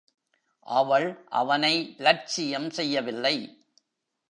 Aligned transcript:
அவள் 0.59 1.25
அவனை 1.29 1.95
லட்சியம் 1.97 2.69
செய்யவில்லை. 2.69 3.65